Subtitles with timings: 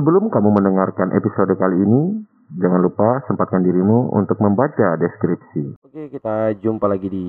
[0.00, 2.24] Sebelum kamu mendengarkan episode kali ini,
[2.56, 5.76] jangan lupa sempatkan dirimu untuk membaca deskripsi.
[5.76, 7.28] Oke, kita jumpa lagi di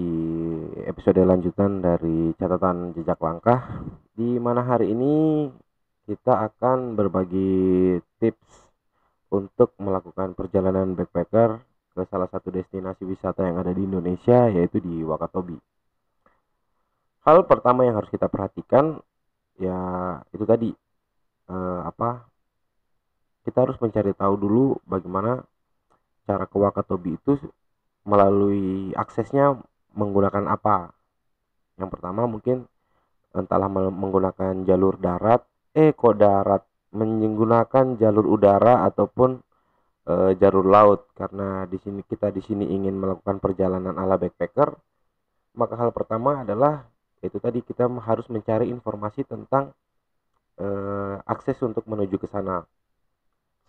[0.87, 3.83] episode lanjutan dari catatan jejak langkah
[4.15, 5.51] di mana hari ini
[6.07, 8.71] kita akan berbagi tips
[9.35, 11.59] untuk melakukan perjalanan backpacker
[11.91, 15.59] ke salah satu destinasi wisata yang ada di Indonesia yaitu di Wakatobi.
[17.27, 18.95] Hal pertama yang harus kita perhatikan
[19.59, 19.75] ya
[20.31, 20.71] itu tadi
[21.51, 22.30] eh, apa
[23.51, 25.43] kita harus mencari tahu dulu bagaimana
[26.23, 27.35] cara ke Wakatobi itu
[28.07, 29.59] melalui aksesnya
[29.91, 30.95] menggunakan apa.
[31.75, 32.63] Yang pertama mungkin
[33.35, 35.43] entahlah menggunakan jalur darat,
[35.75, 36.63] eh kok darat,
[36.95, 39.43] menggunakan jalur udara ataupun
[40.07, 41.11] e, jalur laut.
[41.11, 44.71] Karena di sini kita di sini ingin melakukan perjalanan ala backpacker,
[45.59, 46.87] maka hal pertama adalah
[47.19, 49.75] itu tadi kita harus mencari informasi tentang
[50.55, 50.67] e,
[51.27, 52.63] akses untuk menuju ke sana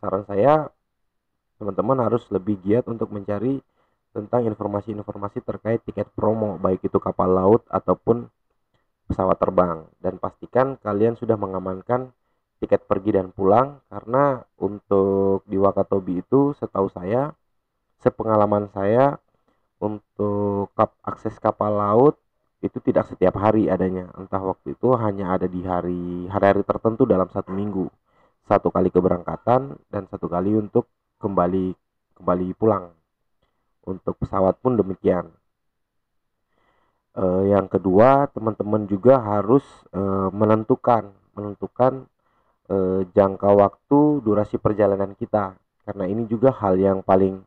[0.03, 0.67] saran saya
[1.63, 3.63] teman-teman harus lebih giat untuk mencari
[4.11, 8.27] tentang informasi-informasi terkait tiket promo baik itu kapal laut ataupun
[9.07, 9.87] pesawat terbang.
[10.03, 12.11] Dan pastikan kalian sudah mengamankan
[12.59, 17.31] tiket pergi dan pulang karena untuk di Wakatobi itu setahu saya
[18.03, 19.23] sepengalaman saya
[19.79, 22.19] untuk kap akses kapal laut
[22.59, 24.11] itu tidak setiap hari adanya.
[24.19, 27.87] Entah waktu itu hanya ada di hari hari-hari tertentu dalam satu minggu
[28.47, 30.91] satu kali keberangkatan dan satu kali untuk
[31.23, 31.75] kembali
[32.19, 32.91] kembali pulang.
[33.83, 35.27] Untuk pesawat pun demikian.
[37.19, 42.07] E, yang kedua, teman-teman juga harus e, menentukan menentukan
[42.71, 47.43] e, jangka waktu durasi perjalanan kita karena ini juga hal yang paling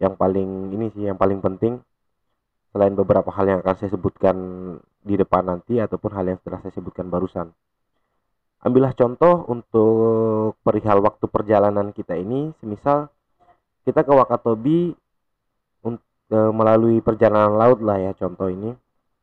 [0.00, 1.80] yang paling ini sih yang paling penting
[2.72, 4.36] selain beberapa hal yang akan saya sebutkan
[5.00, 7.52] di depan nanti ataupun hal yang telah saya sebutkan barusan
[8.66, 12.50] ambillah contoh untuk perihal waktu perjalanan kita ini.
[12.58, 13.06] Semisal
[13.86, 14.90] kita ke Wakatobi
[16.26, 18.74] e, melalui perjalanan laut lah ya contoh ini.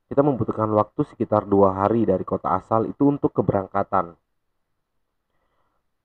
[0.07, 4.15] Kita membutuhkan waktu sekitar dua hari dari kota asal itu untuk keberangkatan.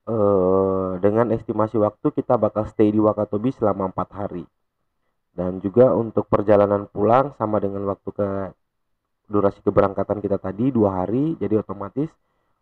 [0.03, 0.15] E,
[0.99, 4.43] dengan estimasi waktu kita bakal stay di Wakatobi selama empat hari.
[5.31, 8.27] Dan juga untuk perjalanan pulang sama dengan waktu ke
[9.29, 12.09] durasi keberangkatan kita tadi dua hari jadi otomatis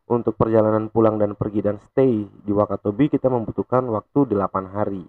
[0.07, 5.03] untuk perjalanan pulang dan pergi dan stay di Wakatobi kita membutuhkan waktu 8 hari.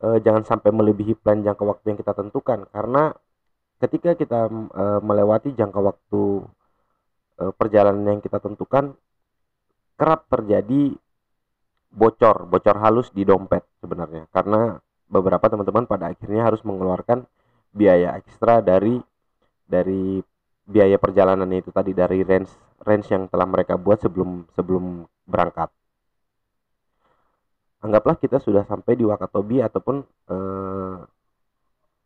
[0.00, 3.12] E, jangan sampai melebihi plan jangka waktu yang kita tentukan karena
[3.76, 6.22] ketika kita e, melewati jangka waktu
[7.36, 8.96] e, perjalanan yang kita tentukan
[10.00, 10.96] kerap terjadi
[11.92, 14.80] bocor, bocor halus di dompet sebenarnya karena
[15.12, 17.28] beberapa teman-teman pada akhirnya harus mengeluarkan
[17.76, 18.96] biaya ekstra dari
[19.68, 20.24] dari
[20.62, 22.50] biaya perjalanannya itu tadi dari range
[22.86, 25.70] range yang telah mereka buat sebelum sebelum berangkat.
[27.82, 30.96] Anggaplah kita sudah sampai di Wakatobi ataupun eh,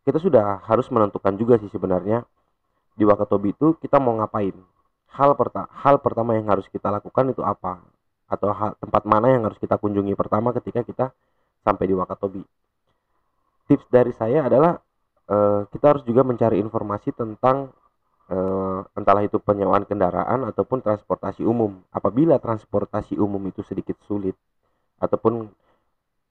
[0.08, 2.24] kita sudah harus menentukan juga sih sebenarnya
[2.96, 4.56] di Wakatobi itu kita mau ngapain.
[5.12, 7.84] Hal pertama hal pertama yang harus kita lakukan itu apa?
[8.24, 11.06] Atau hal, tempat mana yang harus kita kunjungi pertama ketika kita
[11.60, 12.40] sampai di Wakatobi.
[13.68, 14.80] Tips dari saya adalah
[15.28, 17.68] eh, kita harus juga mencari informasi tentang
[18.31, 21.82] uh, entahlah itu penyewaan kendaraan ataupun transportasi umum.
[21.94, 24.34] Apabila transportasi umum itu sedikit sulit
[24.98, 25.50] ataupun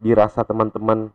[0.02, 1.14] dirasa teman-teman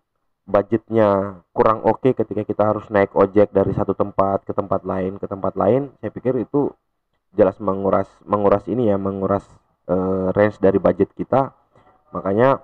[0.48, 5.20] budgetnya kurang oke okay ketika kita harus naik ojek dari satu tempat ke tempat lain
[5.20, 6.72] ke tempat lain, saya pikir itu
[7.36, 9.46] jelas menguras menguras ini ya, menguras
[9.86, 11.54] uh, range dari budget kita.
[12.10, 12.58] Makanya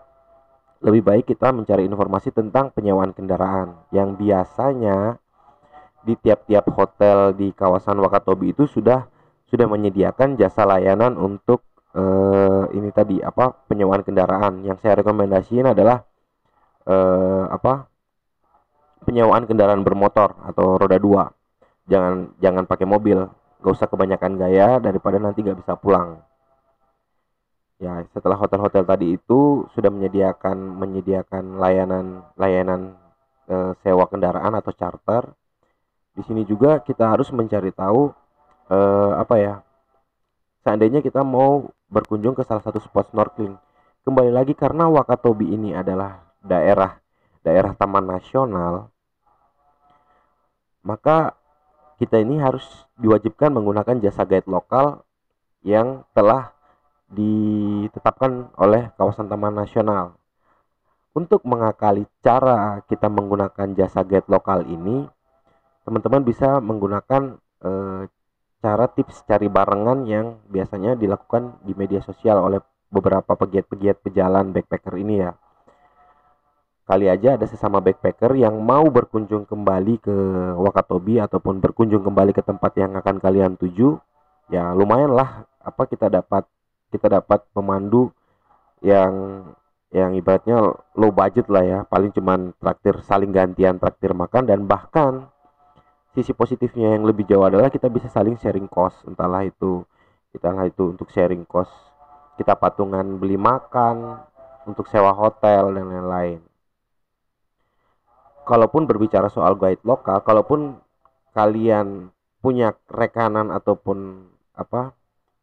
[0.82, 5.16] lebih baik kita mencari informasi tentang penyewaan kendaraan yang biasanya
[6.06, 9.10] di tiap-tiap hotel di kawasan Wakatobi itu sudah
[9.50, 11.66] sudah menyediakan jasa layanan untuk
[11.98, 14.62] uh, ini tadi apa penyewaan kendaraan.
[14.62, 16.06] Yang saya rekomendasikan adalah
[16.86, 17.90] uh, apa
[19.02, 21.24] penyewaan kendaraan bermotor atau roda dua.
[21.86, 23.18] Jangan jangan pakai mobil,
[23.62, 26.22] gak usah kebanyakan gaya daripada nanti gak bisa pulang.
[27.76, 32.96] Ya setelah hotel-hotel tadi itu sudah menyediakan menyediakan layanan layanan
[33.52, 35.28] uh, sewa kendaraan atau charter
[36.16, 38.08] di sini juga kita harus mencari tahu
[38.72, 39.54] eh, apa ya
[40.64, 43.54] seandainya kita mau berkunjung ke salah satu spot snorkeling.
[44.02, 46.98] Kembali lagi karena Wakatobi ini adalah daerah
[47.44, 48.90] daerah taman nasional
[50.86, 51.34] maka
[51.98, 52.62] kita ini harus
[52.94, 55.02] diwajibkan menggunakan jasa guide lokal
[55.66, 56.54] yang telah
[57.10, 60.14] ditetapkan oleh kawasan taman nasional.
[61.16, 65.08] Untuk mengakali cara kita menggunakan jasa guide lokal ini
[65.86, 67.70] teman-teman bisa menggunakan e,
[68.58, 72.58] cara tips cari barengan yang biasanya dilakukan di media sosial oleh
[72.90, 75.30] beberapa pegiat-pegiat pejalan backpacker ini ya.
[76.86, 80.16] Kali aja ada sesama backpacker yang mau berkunjung kembali ke
[80.58, 83.98] Wakatobi ataupun berkunjung kembali ke tempat yang akan kalian tuju
[84.50, 86.46] ya lumayan lah apa kita dapat
[86.94, 88.14] kita dapat pemandu
[88.86, 89.42] yang
[89.90, 90.62] yang ibaratnya
[90.98, 91.78] low budget lah ya.
[91.86, 95.30] Paling cuman traktir saling gantian traktir makan dan bahkan
[96.16, 98.96] sisi positifnya yang lebih jauh adalah kita bisa saling sharing cost.
[99.04, 99.84] Entahlah itu
[100.32, 101.72] entahlah itu untuk sharing cost.
[102.40, 104.24] Kita patungan beli makan
[104.64, 106.40] untuk sewa hotel dan lain-lain.
[108.48, 110.80] Kalaupun berbicara soal guide lokal, kalaupun
[111.36, 112.08] kalian
[112.40, 114.24] punya rekanan ataupun
[114.56, 114.96] apa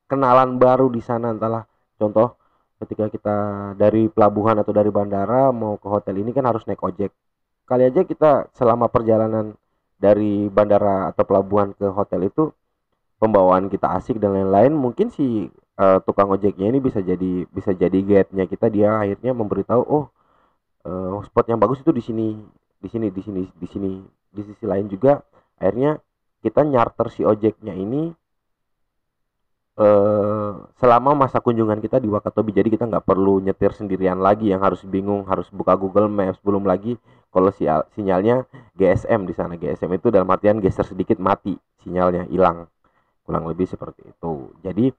[0.10, 1.70] kenalan baru di sana entahlah.
[2.02, 2.34] Contoh
[2.82, 3.38] ketika kita
[3.78, 7.14] dari pelabuhan atau dari bandara mau ke hotel ini kan harus naik ojek.
[7.70, 9.54] Kali aja kita selama perjalanan
[10.04, 12.52] dari bandara atau pelabuhan ke hotel itu
[13.24, 15.48] pembawaan kita asik dan lain-lain mungkin si
[15.80, 18.68] uh, tukang ojeknya ini bisa jadi bisa jadi guide-nya kita.
[18.68, 20.12] Dia akhirnya memberitahu oh
[20.84, 22.28] uh, spot yang bagus itu di sini
[22.84, 23.92] di sini di sini di sini
[24.28, 25.24] di sisi lain juga.
[25.56, 25.96] Akhirnya
[26.44, 28.12] kita nyarter si ojeknya ini
[29.80, 30.23] eh,
[30.84, 34.84] selama masa kunjungan kita di Wakatobi jadi kita nggak perlu nyetir sendirian lagi yang harus
[34.84, 37.00] bingung harus buka Google Maps belum lagi
[37.32, 37.64] kalau si
[37.96, 38.44] sinyalnya
[38.76, 39.56] GSM di sana.
[39.56, 41.56] GSM itu dalam artian geser sedikit mati
[41.88, 42.68] sinyalnya hilang.
[43.24, 44.52] Kurang lebih seperti itu.
[44.60, 44.92] Jadi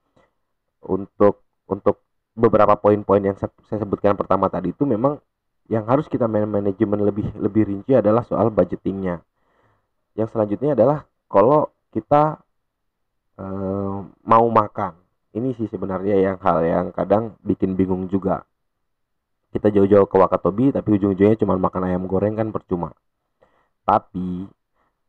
[0.89, 2.01] untuk untuk
[2.33, 5.21] beberapa poin-poin yang saya sebutkan pertama tadi itu memang
[5.69, 9.21] yang harus kita manajemen lebih lebih rinci adalah soal budgetingnya.
[10.17, 12.41] Yang selanjutnya adalah kalau kita
[13.37, 13.45] e,
[14.25, 15.04] mau makan
[15.35, 18.47] ini sih sebenarnya yang hal yang kadang bikin bingung juga.
[19.51, 22.95] Kita jauh-jauh ke Wakatobi tapi ujung-ujungnya cuma makan ayam goreng kan percuma.
[23.87, 24.47] Tapi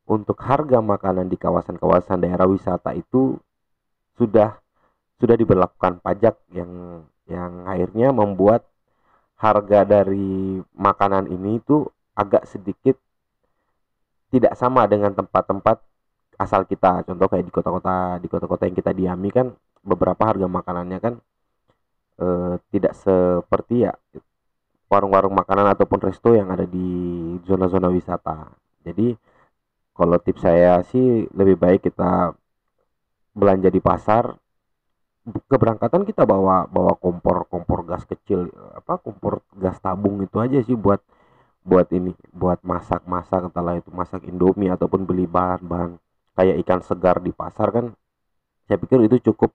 [0.06, 3.38] untuk harga makanan di kawasan-kawasan daerah wisata itu
[4.18, 4.58] sudah
[5.18, 8.66] sudah diberlakukan pajak yang yang akhirnya membuat
[9.42, 12.96] harga dari makanan ini itu agak sedikit
[14.30, 15.82] tidak sama dengan tempat-tempat
[16.38, 17.04] asal kita.
[17.08, 19.48] Contoh kayak di kota-kota di kota-kota yang kita diami kan
[19.86, 21.14] beberapa harga makanannya kan
[22.18, 22.28] e,
[22.74, 23.94] tidak seperti ya
[24.90, 26.90] warung-warung makanan ataupun resto yang ada di
[27.46, 28.50] zona-zona wisata.
[28.86, 29.14] Jadi
[29.96, 32.34] kalau tips saya sih lebih baik kita
[33.36, 34.36] belanja di pasar
[35.26, 38.46] keberangkatan kita bawa bawa kompor kompor gas kecil
[38.78, 41.02] apa kompor gas tabung itu aja sih buat
[41.66, 45.92] buat ini buat masak masak entahlah itu masak indomie ataupun beli bahan bahan
[46.38, 47.86] kayak ikan segar di pasar kan
[48.70, 49.50] saya pikir itu cukup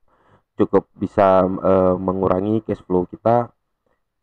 [0.58, 3.50] cukup bisa e, mengurangi cash flow kita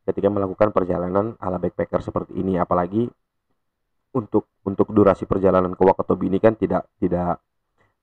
[0.08, 2.56] ketika melakukan perjalanan ala backpacker seperti ini.
[2.56, 3.08] Apalagi
[4.16, 7.44] untuk untuk durasi perjalanan ke Wakatobi ini kan tidak tidak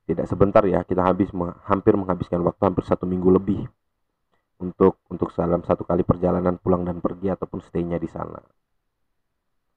[0.04, 0.84] tidak sebentar ya.
[0.84, 1.32] Kita habis
[1.64, 3.64] hampir menghabiskan waktu hampir satu minggu lebih
[4.60, 8.38] untuk untuk dalam satu kali perjalanan pulang dan pergi ataupun stay-nya di sana.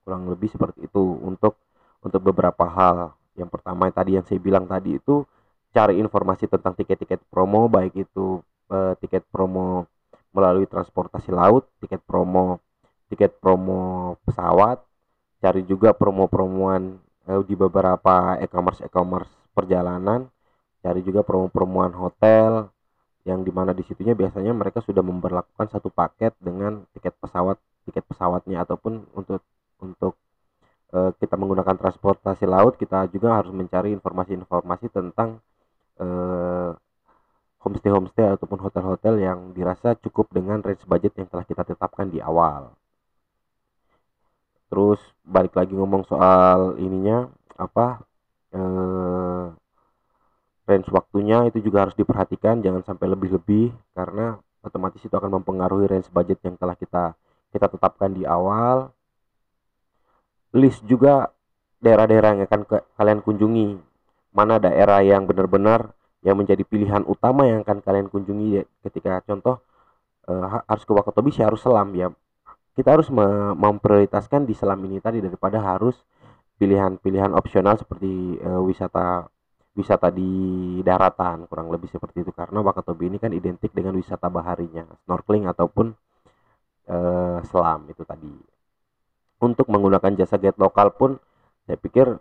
[0.04, 1.58] Kurang lebih seperti itu untuk
[2.04, 3.16] untuk beberapa hal.
[3.38, 5.24] Yang pertama tadi yang saya bilang tadi itu
[5.76, 8.42] cari informasi tentang tiket-tiket promo baik itu
[8.72, 9.86] eh, tiket promo
[10.36, 12.60] melalui transportasi laut tiket promo
[13.12, 14.84] tiket promo pesawat
[15.38, 16.98] cari juga promo-promoan
[17.30, 20.28] eh, di beberapa e-commerce e-commerce perjalanan
[20.82, 22.70] cari juga promo-promoan hotel
[23.28, 28.08] yang di mana di situnya biasanya mereka sudah memperlakukan satu paket dengan tiket pesawat tiket
[28.08, 28.64] pesawatnya.
[28.64, 29.44] Ataupun untuk
[29.84, 30.16] untuk
[30.96, 35.44] e, kita menggunakan transportasi laut kita juga harus mencari informasi-informasi tentang
[35.98, 36.08] e,
[37.68, 42.24] homestay homestay ataupun hotel-hotel yang dirasa cukup dengan range budget yang telah kita tetapkan di
[42.24, 42.72] awal.
[44.72, 47.28] Terus balik lagi ngomong soal ininya
[47.60, 48.04] apa
[48.52, 49.46] eh,
[50.68, 56.12] range waktunya itu juga harus diperhatikan jangan sampai lebih-lebih karena otomatis itu akan mempengaruhi range
[56.12, 57.16] budget yang telah kita
[57.56, 58.92] kita tetapkan di awal.
[60.56, 61.32] List juga
[61.84, 63.68] daerah-daerah yang akan ke, kalian kunjungi
[64.38, 69.58] mana daerah yang benar-benar yang menjadi pilihan utama yang akan kalian kunjungi ketika contoh
[70.30, 72.14] eh, harus ke Wakatobi sih harus selam ya.
[72.78, 73.10] Kita harus
[73.58, 75.98] memprioritaskan di selam ini tadi daripada harus
[76.62, 79.30] pilihan-pilihan opsional seperti uh, wisata
[79.78, 80.30] wisata di
[80.82, 82.34] daratan kurang lebih seperti itu.
[82.34, 85.94] Karena Wakatobi ini kan identik dengan wisata baharinya snorkeling ataupun
[86.90, 88.34] uh, selam itu tadi.
[89.38, 91.22] Untuk menggunakan jasa guide lokal pun
[91.70, 92.18] saya pikir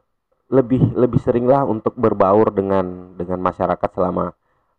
[0.47, 4.31] lebih lebih seringlah untuk berbaur dengan dengan masyarakat selama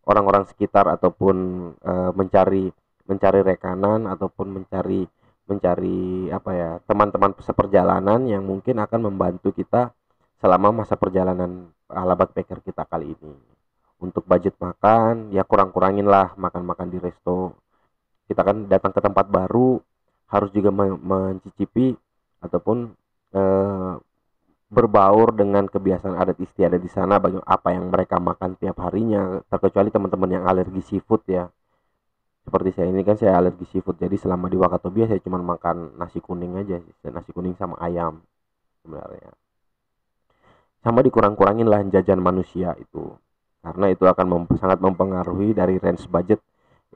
[0.08, 1.36] orang-orang sekitar ataupun
[1.84, 2.72] uh, mencari
[3.04, 5.04] mencari rekanan ataupun mencari
[5.48, 9.92] mencari apa ya teman-teman seperjalanan yang mungkin akan membantu kita
[10.40, 13.32] selama masa perjalanan ala backpacker kita kali ini.
[13.98, 17.56] Untuk budget makan ya kurang-kurangin lah makan-makan di resto.
[18.28, 19.80] Kita kan datang ke tempat baru
[20.28, 20.70] harus juga
[21.00, 21.96] mencicipi
[22.44, 22.92] ataupun
[23.34, 23.92] eh,
[24.68, 29.88] berbaur dengan kebiasaan adat istiadat di sana bagaimana apa yang mereka makan tiap harinya terkecuali
[29.88, 31.48] teman-teman yang alergi seafood ya.
[32.44, 36.20] Seperti saya ini kan saya alergi seafood jadi selama di Wakatobi saya cuma makan nasi
[36.20, 38.20] kuning aja nasi kuning sama ayam
[38.84, 39.32] sebenarnya.
[40.84, 43.16] Sama dikurang-kurangin lah jajan manusia itu
[43.64, 46.40] karena itu akan mem sangat mempengaruhi dari range budget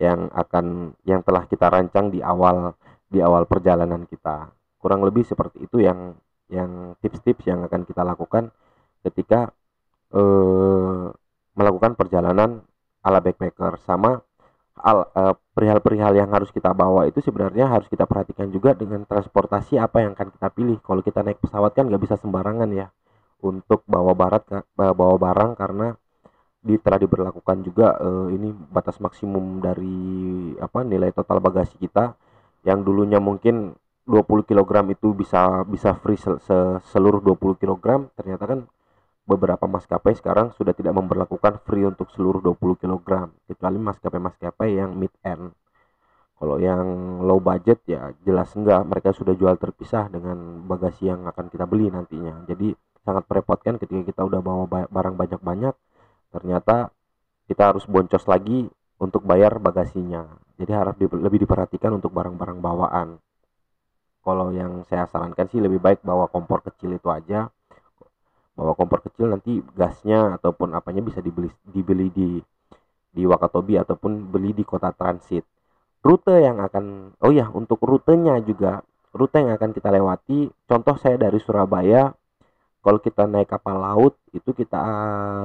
[0.01, 2.77] yang akan yang telah kita rancang di awal
[3.09, 4.53] di awal perjalanan kita.
[4.81, 6.17] Kurang lebih seperti itu yang
[6.51, 8.51] yang tips-tips yang akan kita lakukan
[9.07, 9.51] ketika
[10.15, 11.07] eh,
[11.59, 12.65] melakukan perjalanan
[13.03, 13.79] ala backpacker.
[13.83, 14.21] Sama
[14.83, 20.03] eh, perihal-perihal yang harus kita bawa itu sebenarnya harus kita perhatikan juga dengan transportasi apa
[20.03, 20.79] yang akan kita pilih.
[20.83, 22.89] Kalau kita naik pesawat kan nggak bisa sembarangan ya
[23.43, 24.43] untuk bawa barat
[24.79, 25.93] bawa barang karena
[26.63, 29.99] di telah diberlakukan juga eh, ini batas maksimum dari
[30.63, 32.15] apa nilai total bagasi kita
[32.63, 36.43] yang dulunya mungkin 20 kg itu bisa bisa free sel,
[36.91, 38.61] seluruh 20 kg ternyata kan
[39.23, 45.15] beberapa maskapai sekarang sudah tidak memperlakukan free untuk seluruh 20 kg kecuali maskapai-maskapai yang mid
[45.23, 45.55] end.
[46.35, 46.83] Kalau yang
[47.23, 51.87] low budget ya jelas enggak mereka sudah jual terpisah dengan bagasi yang akan kita beli
[51.87, 52.43] nantinya.
[52.51, 52.75] Jadi
[53.07, 55.75] sangat merepotkan ketika kita udah bawa barang banyak-banyak
[56.35, 56.91] ternyata
[57.47, 58.67] kita harus boncos lagi
[58.99, 60.27] untuk bayar bagasinya.
[60.59, 63.23] Jadi harap di, lebih diperhatikan untuk barang-barang bawaan
[64.23, 67.51] kalau yang saya sarankan sih lebih baik bawa kompor kecil itu aja.
[68.55, 72.29] Bawa kompor kecil nanti gasnya ataupun apanya bisa dibeli dibeli di
[73.13, 75.43] di Wakatobi ataupun beli di kota transit.
[76.03, 81.21] Rute yang akan oh ya untuk rutenya juga rute yang akan kita lewati contoh saya
[81.21, 82.11] dari Surabaya
[82.83, 84.81] kalau kita naik kapal laut itu kita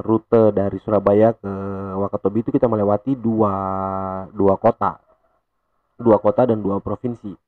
[0.02, 1.52] rute dari Surabaya ke
[1.98, 3.54] Wakatobi itu kita melewati dua
[4.34, 5.02] dua kota.
[5.98, 7.47] Dua kota dan dua provinsi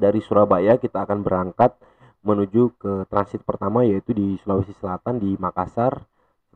[0.00, 1.76] dari Surabaya kita akan berangkat
[2.24, 6.00] menuju ke transit pertama yaitu di Sulawesi Selatan di Makassar.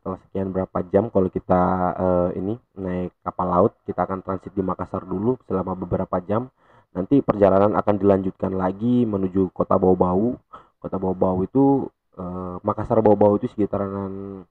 [0.00, 1.62] Setelah sekian berapa jam kalau kita
[1.96, 6.48] uh, ini naik kapal laut kita akan transit di Makassar dulu selama beberapa jam.
[6.96, 10.36] Nanti perjalanan akan dilanjutkan lagi menuju kota Bau-Bau.
[10.80, 11.88] Kota Bau-Bau itu
[12.20, 14.44] uh, Makassar Bau-Bau itu sekitaran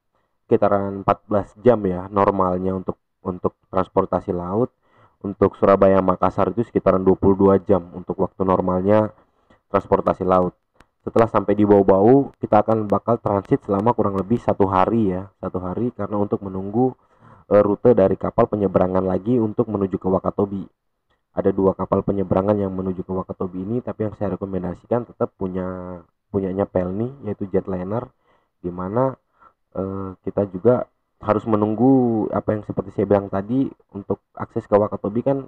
[0.45, 4.75] sekitaran 14 jam ya normalnya untuk untuk transportasi laut
[5.23, 9.15] untuk Surabaya Makassar itu sekitaran 22 jam untuk waktu normalnya
[9.71, 10.53] transportasi laut.
[11.03, 15.31] Setelah sampai di Bau-Bau kita akan bakal transit selama kurang lebih satu hari ya.
[15.39, 16.95] Satu hari karena untuk menunggu
[17.47, 20.63] e, rute dari kapal penyeberangan lagi untuk menuju ke Wakatobi.
[21.33, 25.99] Ada dua kapal penyeberangan yang menuju ke Wakatobi ini tapi yang saya rekomendasikan tetap punya
[26.31, 28.07] punyanya Pelni yaitu jetliner
[28.63, 29.15] di mana
[29.75, 30.87] e, kita juga
[31.23, 35.47] harus menunggu apa yang seperti saya bilang tadi untuk akses ke Wakatobi kan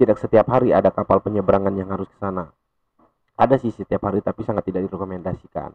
[0.00, 2.48] tidak setiap hari ada kapal penyeberangan yang harus ke sana.
[3.36, 5.72] Ada sih setiap hari tapi sangat tidak direkomendasikan.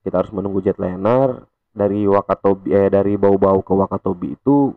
[0.00, 4.72] Kita harus menunggu jetliner dari Wakatobi eh dari Bau-Bau ke Wakatobi itu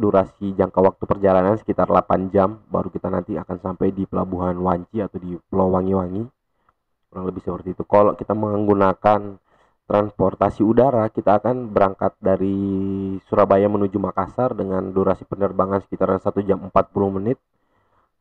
[0.00, 5.04] durasi jangka waktu perjalanan sekitar 8 jam baru kita nanti akan sampai di pelabuhan Wanci
[5.04, 6.24] atau di Pulau Wangi-Wangi.
[7.10, 7.84] Kurang lebih seperti itu.
[7.84, 9.36] Kalau kita menggunakan
[9.90, 12.54] transportasi udara kita akan berangkat dari
[13.26, 16.70] Surabaya menuju Makassar dengan durasi penerbangan sekitar 1 jam 40
[17.18, 17.42] menit.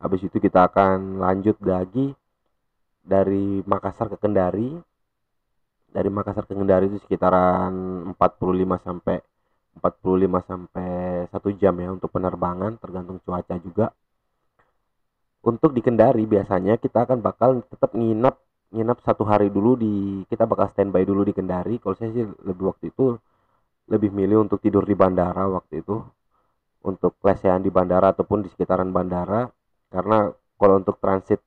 [0.01, 2.09] Habis itu kita akan lanjut lagi
[3.05, 4.81] dari Makassar ke Kendari.
[5.93, 7.69] Dari Makassar ke Kendari itu sekitaran
[8.17, 9.21] 45 sampai
[9.77, 10.89] 45 sampai
[11.29, 13.93] 1 jam ya untuk penerbangan tergantung cuaca juga.
[15.45, 19.93] Untuk di Kendari biasanya kita akan bakal tetap nginep nginep satu hari dulu di
[20.29, 21.81] kita bakal standby dulu di Kendari.
[21.81, 23.17] Kalau saya sih lebih waktu itu
[23.89, 25.97] lebih milih untuk tidur di bandara waktu itu.
[26.79, 29.49] Untuk lesehan di bandara ataupun di sekitaran bandara.
[29.89, 31.41] Karena kalau untuk transit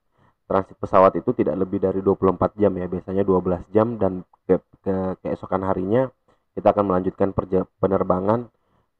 [0.50, 2.86] transit pesawat itu tidak lebih dari 24 jam ya.
[2.90, 6.10] Biasanya 12 jam dan ke, ke keesokan harinya
[6.52, 8.52] kita akan melanjutkan perja, penerbangan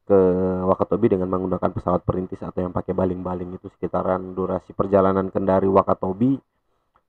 [0.09, 0.19] ke
[0.67, 6.41] Wakatobi dengan menggunakan pesawat perintis atau yang pakai baling-baling itu sekitaran durasi perjalanan Kendari Wakatobi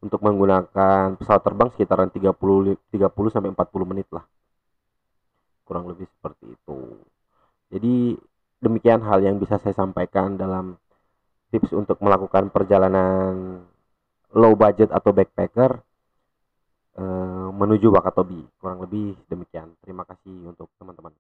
[0.04, 2.36] untuk menggunakan pesawat terbang sekitaran 30
[2.92, 4.28] 30 sampai 40 menit lah.
[5.64, 6.78] Kurang lebih seperti itu.
[7.72, 8.20] Jadi
[8.60, 10.76] demikian hal yang bisa saya sampaikan dalam
[11.56, 13.64] tips untuk melakukan perjalanan
[14.36, 15.72] low budget atau backpacker
[17.00, 18.44] eh, menuju Wakatobi.
[18.60, 19.72] Kurang lebih demikian.
[19.80, 21.16] Terima kasih untuk teman-teman.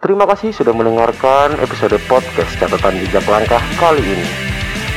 [0.00, 4.53] Terima kasih sudah mendengarkan episode podcast catatan jejak langkah kali ini.